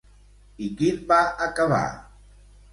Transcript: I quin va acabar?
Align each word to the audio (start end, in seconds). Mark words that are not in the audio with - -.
I 0.67 0.69
quin 0.79 0.97
va 1.13 1.21
acabar? 1.49 1.85